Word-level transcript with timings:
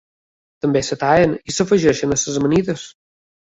També 0.65 0.81
es 0.85 0.89
tallen 1.03 1.37
i 1.53 1.55
s'afegeixen 1.59 2.17
a 2.17 2.19
les 2.19 2.43
amanides. 2.43 2.91